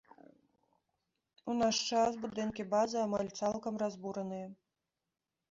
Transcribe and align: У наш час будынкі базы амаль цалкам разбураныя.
У 1.53 1.55
наш 1.57 1.75
час 1.97 2.17
будынкі 2.23 2.67
базы 2.73 2.97
амаль 3.03 3.31
цалкам 3.43 3.73
разбураныя. 3.85 4.47